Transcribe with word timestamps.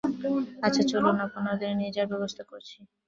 আচ্ছা, 0.63 0.81
চলুন 0.91 1.15
আপনাদের 1.27 1.69
নিয়ে 1.79 1.93
যাওয়ার 1.93 2.11
ব্যবস্থা 2.13 2.43
করছি। 2.51 2.77